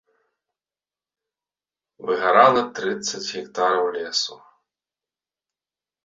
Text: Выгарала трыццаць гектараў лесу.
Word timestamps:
Выгарала 2.09 2.63
трыццаць 2.79 3.21
гектараў 3.33 3.83
лесу. 3.97 4.37